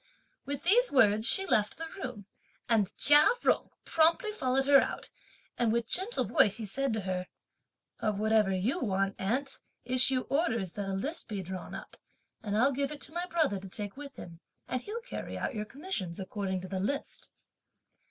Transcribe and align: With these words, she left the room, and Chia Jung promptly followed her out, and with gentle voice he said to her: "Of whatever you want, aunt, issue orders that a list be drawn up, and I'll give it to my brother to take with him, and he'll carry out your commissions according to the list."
With 0.47 0.63
these 0.63 0.91
words, 0.91 1.27
she 1.27 1.45
left 1.45 1.77
the 1.77 1.85
room, 1.87 2.25
and 2.67 2.91
Chia 2.97 3.27
Jung 3.43 3.69
promptly 3.85 4.31
followed 4.31 4.65
her 4.65 4.81
out, 4.81 5.11
and 5.59 5.71
with 5.71 5.85
gentle 5.87 6.23
voice 6.23 6.57
he 6.57 6.65
said 6.65 6.91
to 6.93 7.01
her: 7.01 7.27
"Of 7.99 8.19
whatever 8.19 8.51
you 8.51 8.79
want, 8.79 9.15
aunt, 9.19 9.59
issue 9.85 10.21
orders 10.21 10.71
that 10.71 10.89
a 10.89 10.93
list 10.93 11.27
be 11.27 11.43
drawn 11.43 11.75
up, 11.75 11.97
and 12.41 12.57
I'll 12.57 12.71
give 12.71 12.91
it 12.91 13.01
to 13.01 13.13
my 13.13 13.27
brother 13.27 13.59
to 13.59 13.69
take 13.69 13.95
with 13.95 14.15
him, 14.15 14.39
and 14.67 14.81
he'll 14.81 15.01
carry 15.01 15.37
out 15.37 15.53
your 15.53 15.65
commissions 15.65 16.19
according 16.19 16.61
to 16.61 16.67
the 16.67 16.79
list." 16.79 17.29